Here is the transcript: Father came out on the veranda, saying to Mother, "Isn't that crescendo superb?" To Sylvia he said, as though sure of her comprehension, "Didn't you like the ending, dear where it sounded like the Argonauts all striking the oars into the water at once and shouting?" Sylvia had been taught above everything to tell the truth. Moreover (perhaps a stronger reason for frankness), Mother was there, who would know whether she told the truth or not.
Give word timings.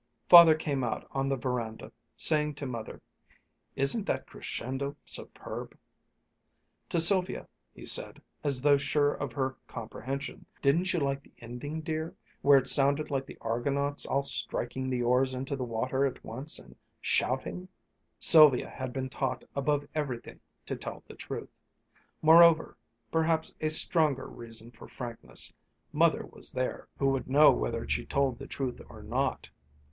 Father 0.29 0.55
came 0.55 0.83
out 0.83 1.07
on 1.11 1.29
the 1.29 1.37
veranda, 1.37 1.91
saying 2.17 2.55
to 2.55 2.65
Mother, 2.65 3.03
"Isn't 3.75 4.07
that 4.07 4.25
crescendo 4.25 4.95
superb?" 5.05 5.77
To 6.89 6.99
Sylvia 6.99 7.47
he 7.75 7.85
said, 7.85 8.19
as 8.43 8.63
though 8.63 8.77
sure 8.77 9.13
of 9.13 9.33
her 9.33 9.57
comprehension, 9.67 10.47
"Didn't 10.59 10.91
you 10.91 10.99
like 11.01 11.21
the 11.21 11.33
ending, 11.37 11.81
dear 11.81 12.15
where 12.41 12.57
it 12.57 12.65
sounded 12.65 13.11
like 13.11 13.27
the 13.27 13.37
Argonauts 13.41 14.07
all 14.07 14.23
striking 14.23 14.89
the 14.89 15.03
oars 15.03 15.35
into 15.35 15.55
the 15.55 15.63
water 15.65 16.07
at 16.07 16.23
once 16.25 16.57
and 16.57 16.75
shouting?" 16.99 17.67
Sylvia 18.17 18.71
had 18.71 18.91
been 18.93 19.07
taught 19.07 19.43
above 19.55 19.87
everything 19.93 20.39
to 20.65 20.75
tell 20.75 21.03
the 21.07 21.13
truth. 21.13 21.49
Moreover 22.23 22.75
(perhaps 23.11 23.53
a 23.61 23.69
stronger 23.69 24.25
reason 24.25 24.71
for 24.71 24.87
frankness), 24.87 25.53
Mother 25.93 26.25
was 26.25 26.53
there, 26.53 26.87
who 26.97 27.09
would 27.11 27.27
know 27.29 27.51
whether 27.51 27.87
she 27.87 28.03
told 28.03 28.39
the 28.39 28.47
truth 28.47 28.81
or 28.89 29.03
not. 29.03 29.47